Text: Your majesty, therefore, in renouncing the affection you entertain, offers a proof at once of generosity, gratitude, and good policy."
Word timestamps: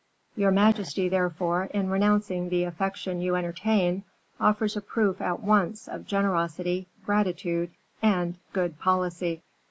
Your 0.35 0.49
majesty, 0.49 1.09
therefore, 1.09 1.65
in 1.65 1.91
renouncing 1.91 2.49
the 2.49 2.63
affection 2.63 3.21
you 3.21 3.35
entertain, 3.35 4.03
offers 4.39 4.75
a 4.75 4.81
proof 4.81 5.21
at 5.21 5.41
once 5.43 5.87
of 5.87 6.07
generosity, 6.07 6.87
gratitude, 7.05 7.69
and 8.01 8.39
good 8.51 8.79
policy." 8.79 9.43